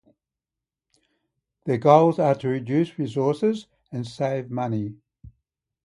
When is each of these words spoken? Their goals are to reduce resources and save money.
Their 1.65 1.77
goals 1.77 2.17
are 2.17 2.33
to 2.33 2.47
reduce 2.47 2.97
resources 2.97 3.67
and 3.91 4.03
save 4.07 4.49
money. 4.49 4.95